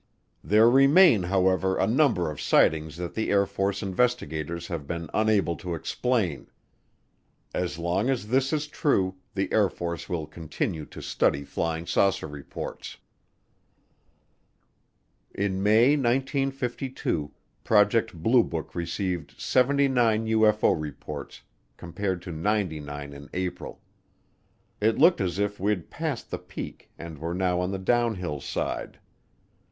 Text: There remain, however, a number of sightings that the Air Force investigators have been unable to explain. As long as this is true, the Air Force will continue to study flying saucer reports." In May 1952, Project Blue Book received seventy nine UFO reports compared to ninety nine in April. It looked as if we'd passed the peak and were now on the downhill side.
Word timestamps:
There 0.43 0.67
remain, 0.67 1.21
however, 1.21 1.77
a 1.77 1.85
number 1.85 2.31
of 2.31 2.41
sightings 2.41 2.97
that 2.97 3.13
the 3.13 3.29
Air 3.29 3.45
Force 3.45 3.83
investigators 3.83 4.65
have 4.65 4.87
been 4.87 5.11
unable 5.13 5.55
to 5.57 5.75
explain. 5.75 6.49
As 7.53 7.77
long 7.77 8.09
as 8.09 8.29
this 8.29 8.51
is 8.51 8.65
true, 8.65 9.17
the 9.35 9.53
Air 9.53 9.69
Force 9.69 10.09
will 10.09 10.25
continue 10.25 10.87
to 10.87 11.03
study 11.03 11.43
flying 11.43 11.85
saucer 11.85 12.25
reports." 12.27 12.97
In 15.35 15.61
May 15.61 15.89
1952, 15.89 17.29
Project 17.63 18.15
Blue 18.15 18.43
Book 18.43 18.73
received 18.73 19.39
seventy 19.39 19.87
nine 19.87 20.25
UFO 20.25 20.73
reports 20.81 21.43
compared 21.77 22.23
to 22.23 22.31
ninety 22.31 22.79
nine 22.79 23.13
in 23.13 23.29
April. 23.35 23.79
It 24.79 24.97
looked 24.97 25.21
as 25.21 25.37
if 25.37 25.59
we'd 25.59 25.91
passed 25.91 26.31
the 26.31 26.39
peak 26.39 26.89
and 26.97 27.19
were 27.19 27.35
now 27.35 27.59
on 27.61 27.69
the 27.69 27.77
downhill 27.77 28.39
side. 28.41 28.97